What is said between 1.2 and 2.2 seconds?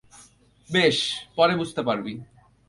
পরে বুঝতে পারবি।